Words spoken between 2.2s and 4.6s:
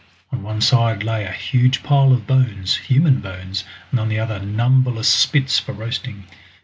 bones human bones, and on the other